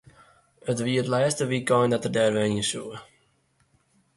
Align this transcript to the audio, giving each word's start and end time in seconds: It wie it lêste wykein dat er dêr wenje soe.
It 0.69 0.79
wie 0.85 0.99
it 1.01 1.11
lêste 1.13 1.43
wykein 1.49 1.91
dat 1.91 2.07
er 2.07 2.13
dêr 2.15 2.33
wenje 2.37 2.65
soe. 2.71 2.97